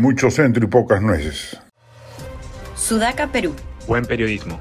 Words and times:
Mucho 0.00 0.30
centro 0.30 0.64
y 0.64 0.66
pocas 0.66 1.02
nueces. 1.02 1.60
Sudaca, 2.74 3.26
Perú. 3.26 3.54
Buen 3.86 4.06
periodismo. 4.06 4.58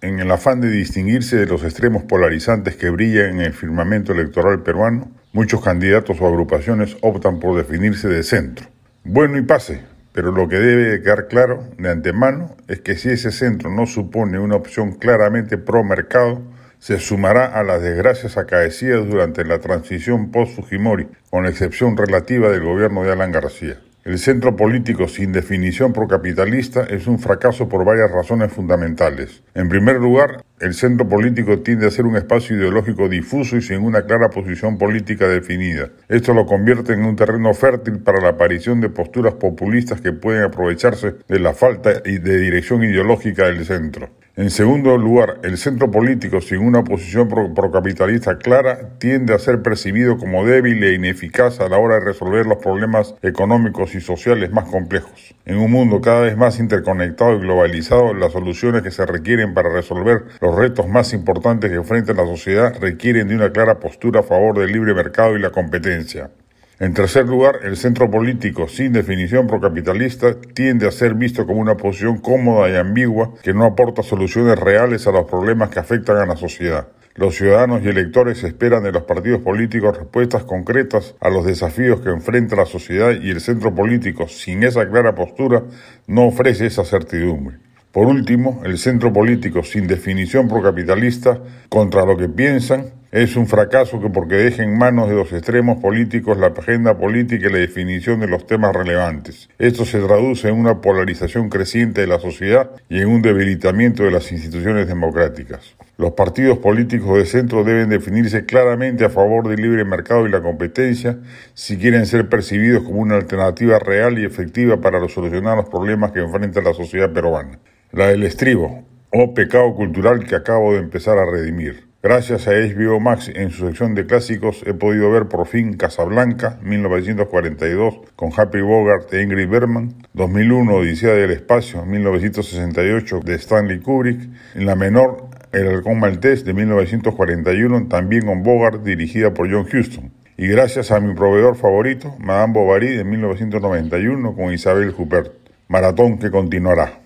En 0.00 0.18
el 0.18 0.30
afán 0.30 0.62
de 0.62 0.70
distinguirse 0.70 1.36
de 1.36 1.44
los 1.44 1.62
extremos 1.62 2.04
polarizantes 2.04 2.74
que 2.76 2.88
brillan 2.88 3.32
en 3.32 3.40
el 3.42 3.52
firmamento 3.52 4.12
electoral 4.12 4.62
peruano, 4.62 5.10
muchos 5.34 5.62
candidatos 5.62 6.18
o 6.18 6.26
agrupaciones 6.26 6.96
optan 7.02 7.38
por 7.38 7.54
definirse 7.54 8.08
de 8.08 8.22
centro. 8.22 8.66
Bueno 9.04 9.36
y 9.36 9.42
pase, 9.42 9.82
pero 10.14 10.32
lo 10.32 10.48
que 10.48 10.56
debe 10.56 11.02
quedar 11.02 11.28
claro 11.28 11.62
de 11.76 11.90
antemano 11.90 12.56
es 12.68 12.80
que 12.80 12.96
si 12.96 13.10
ese 13.10 13.30
centro 13.30 13.68
no 13.68 13.84
supone 13.84 14.38
una 14.38 14.56
opción 14.56 14.92
claramente 14.92 15.58
pro 15.58 15.84
mercado, 15.84 16.40
se 16.86 17.00
sumará 17.00 17.46
a 17.46 17.64
las 17.64 17.82
desgracias 17.82 18.36
acaecidas 18.36 19.08
durante 19.08 19.44
la 19.44 19.58
transición 19.58 20.30
post-Fujimori, 20.30 21.08
con 21.30 21.44
excepción 21.44 21.96
relativa 21.96 22.48
del 22.48 22.62
gobierno 22.62 23.02
de 23.02 23.10
Alan 23.10 23.32
García. 23.32 23.80
El 24.04 24.20
centro 24.20 24.54
político 24.54 25.08
sin 25.08 25.32
definición 25.32 25.92
procapitalista 25.92 26.84
es 26.84 27.08
un 27.08 27.18
fracaso 27.18 27.68
por 27.68 27.84
varias 27.84 28.12
razones 28.12 28.52
fundamentales. 28.52 29.42
En 29.56 29.68
primer 29.68 29.96
lugar, 29.96 30.44
el 30.58 30.72
centro 30.72 31.06
político 31.06 31.58
tiende 31.60 31.86
a 31.86 31.90
ser 31.90 32.06
un 32.06 32.16
espacio 32.16 32.56
ideológico 32.56 33.08
difuso 33.08 33.56
y 33.56 33.62
sin 33.62 33.82
una 33.82 34.02
clara 34.02 34.30
posición 34.30 34.78
política 34.78 35.28
definida. 35.28 35.90
Esto 36.08 36.32
lo 36.32 36.46
convierte 36.46 36.94
en 36.94 37.04
un 37.04 37.14
terreno 37.14 37.52
fértil 37.52 37.98
para 37.98 38.22
la 38.22 38.30
aparición 38.30 38.80
de 38.80 38.88
posturas 38.88 39.34
populistas 39.34 40.00
que 40.00 40.12
pueden 40.12 40.44
aprovecharse 40.44 41.16
de 41.28 41.40
la 41.40 41.52
falta 41.52 42.00
de 42.00 42.38
dirección 42.38 42.82
ideológica 42.84 43.44
del 43.44 43.66
centro. 43.66 44.08
En 44.38 44.50
segundo 44.50 44.98
lugar, 44.98 45.38
el 45.44 45.56
centro 45.56 45.90
político 45.90 46.42
sin 46.42 46.58
una 46.58 46.84
posición 46.84 47.26
procapitalista 47.54 48.36
clara 48.36 48.90
tiende 48.98 49.32
a 49.32 49.38
ser 49.38 49.62
percibido 49.62 50.18
como 50.18 50.44
débil 50.44 50.84
e 50.84 50.92
ineficaz 50.92 51.58
a 51.60 51.70
la 51.70 51.78
hora 51.78 51.94
de 51.94 52.04
resolver 52.04 52.44
los 52.44 52.58
problemas 52.58 53.14
económicos 53.22 53.94
y 53.94 54.02
sociales 54.02 54.52
más 54.52 54.66
complejos. 54.66 55.34
En 55.46 55.56
un 55.56 55.70
mundo 55.70 56.02
cada 56.02 56.20
vez 56.20 56.36
más 56.36 56.60
interconectado 56.60 57.34
y 57.34 57.40
globalizado, 57.40 58.12
las 58.12 58.32
soluciones 58.32 58.82
que 58.82 58.90
se 58.90 59.06
requieren 59.06 59.54
para 59.54 59.70
resolver 59.70 60.24
retos 60.54 60.86
más 60.86 61.12
importantes 61.12 61.70
que 61.70 61.76
enfrenta 61.76 62.12
la 62.12 62.26
sociedad 62.26 62.74
requieren 62.80 63.28
de 63.28 63.36
una 63.36 63.50
clara 63.50 63.80
postura 63.80 64.20
a 64.20 64.22
favor 64.22 64.58
del 64.58 64.72
libre 64.72 64.94
mercado 64.94 65.36
y 65.36 65.40
la 65.40 65.50
competencia. 65.50 66.30
En 66.78 66.92
tercer 66.92 67.24
lugar, 67.24 67.60
el 67.62 67.78
centro 67.78 68.10
político 68.10 68.68
sin 68.68 68.92
definición 68.92 69.46
procapitalista 69.46 70.38
tiende 70.38 70.86
a 70.86 70.90
ser 70.90 71.14
visto 71.14 71.46
como 71.46 71.60
una 71.60 71.78
posición 71.78 72.18
cómoda 72.18 72.68
y 72.68 72.76
ambigua 72.76 73.32
que 73.42 73.54
no 73.54 73.64
aporta 73.64 74.02
soluciones 74.02 74.58
reales 74.58 75.06
a 75.06 75.12
los 75.12 75.24
problemas 75.24 75.70
que 75.70 75.78
afectan 75.78 76.18
a 76.18 76.26
la 76.26 76.36
sociedad. 76.36 76.88
Los 77.14 77.36
ciudadanos 77.36 77.82
y 77.82 77.88
electores 77.88 78.44
esperan 78.44 78.82
de 78.82 78.92
los 78.92 79.04
partidos 79.04 79.40
políticos 79.40 79.96
respuestas 79.96 80.44
concretas 80.44 81.14
a 81.18 81.30
los 81.30 81.46
desafíos 81.46 82.02
que 82.02 82.10
enfrenta 82.10 82.56
la 82.56 82.66
sociedad 82.66 83.12
y 83.22 83.30
el 83.30 83.40
centro 83.40 83.74
político, 83.74 84.28
sin 84.28 84.62
esa 84.62 84.86
clara 84.86 85.14
postura, 85.14 85.62
no 86.06 86.26
ofrece 86.26 86.66
esa 86.66 86.84
certidumbre. 86.84 87.65
Por 87.96 88.08
último, 88.08 88.60
el 88.66 88.76
centro 88.76 89.10
político 89.10 89.62
sin 89.62 89.86
definición 89.86 90.48
procapitalista, 90.48 91.40
contra 91.70 92.04
lo 92.04 92.14
que 92.14 92.28
piensan, 92.28 92.90
es 93.10 93.36
un 93.36 93.46
fracaso 93.46 94.02
que 94.02 94.10
porque 94.10 94.34
deja 94.34 94.62
en 94.62 94.76
manos 94.76 95.08
de 95.08 95.14
los 95.14 95.32
extremos 95.32 95.80
políticos 95.80 96.36
la 96.36 96.48
agenda 96.48 96.98
política 96.98 97.46
y 97.48 97.52
la 97.52 97.56
definición 97.56 98.20
de 98.20 98.28
los 98.28 98.46
temas 98.46 98.76
relevantes. 98.76 99.48
Esto 99.58 99.86
se 99.86 99.98
traduce 100.00 100.50
en 100.50 100.56
una 100.56 100.82
polarización 100.82 101.48
creciente 101.48 102.02
de 102.02 102.06
la 102.06 102.18
sociedad 102.18 102.70
y 102.90 103.00
en 103.00 103.08
un 103.08 103.22
debilitamiento 103.22 104.02
de 104.02 104.10
las 104.10 104.30
instituciones 104.30 104.88
democráticas. 104.88 105.74
Los 105.96 106.10
partidos 106.10 106.58
políticos 106.58 107.16
de 107.16 107.24
centro 107.24 107.64
deben 107.64 107.88
definirse 107.88 108.44
claramente 108.44 109.06
a 109.06 109.08
favor 109.08 109.48
del 109.48 109.62
libre 109.62 109.86
mercado 109.86 110.26
y 110.26 110.30
la 110.30 110.42
competencia 110.42 111.16
si 111.54 111.78
quieren 111.78 112.04
ser 112.04 112.28
percibidos 112.28 112.82
como 112.84 113.00
una 113.00 113.14
alternativa 113.14 113.78
real 113.78 114.18
y 114.18 114.26
efectiva 114.26 114.82
para 114.82 114.98
solucionar 115.08 115.56
los 115.56 115.70
problemas 115.70 116.12
que 116.12 116.20
enfrenta 116.20 116.60
la 116.60 116.74
sociedad 116.74 117.10
peruana. 117.10 117.58
La 117.92 118.08
del 118.08 118.24
estribo, 118.24 118.84
oh 119.12 119.32
pecado 119.32 119.72
cultural 119.74 120.26
que 120.26 120.34
acabo 120.34 120.72
de 120.72 120.80
empezar 120.80 121.18
a 121.18 121.24
redimir. 121.24 121.86
Gracias 122.02 122.48
a 122.48 122.50
HBO 122.50 122.98
Max 122.98 123.30
en 123.32 123.50
su 123.50 123.64
sección 123.64 123.94
de 123.94 124.06
clásicos 124.06 124.64
he 124.66 124.74
podido 124.74 125.10
ver 125.10 125.26
por 125.26 125.46
fin 125.46 125.76
Casablanca 125.76 126.58
1942 126.62 128.00
con 128.16 128.30
Happy 128.36 128.60
Bogart 128.60 129.12
e 129.14 129.22
Ingrid 129.22 129.48
Bergman, 129.48 129.94
2001 130.14 130.74
Odisea 130.74 131.14
del 131.14 131.30
Espacio 131.30 131.86
1968 131.86 133.20
de 133.24 133.34
Stanley 133.36 133.78
Kubrick, 133.78 134.20
en 134.56 134.66
la 134.66 134.74
menor 134.74 135.28
El 135.52 135.68
Halcón 135.68 136.00
Maltés 136.00 136.44
de 136.44 136.54
1941 136.54 137.86
también 137.86 138.26
con 138.26 138.42
Bogart 138.42 138.82
dirigida 138.82 139.32
por 139.32 139.50
John 139.50 139.66
Huston. 139.72 140.12
Y 140.36 140.48
gracias 140.48 140.90
a 140.90 140.98
mi 140.98 141.14
proveedor 141.14 141.56
favorito, 141.56 142.16
Madame 142.18 142.52
Bovary 142.52 142.96
de 142.96 143.04
1991 143.04 144.34
con 144.34 144.52
Isabel 144.52 144.92
Huppert. 144.96 145.32
Maratón 145.68 146.18
que 146.18 146.30
continuará. 146.30 147.05